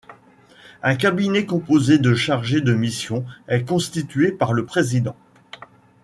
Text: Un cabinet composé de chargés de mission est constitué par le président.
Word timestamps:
Un 0.81 0.95
cabinet 0.95 1.45
composé 1.45 1.99
de 1.99 2.15
chargés 2.15 2.61
de 2.61 2.73
mission 2.73 3.23
est 3.47 3.65
constitué 3.69 4.31
par 4.31 4.51
le 4.51 4.65
président. 4.65 5.15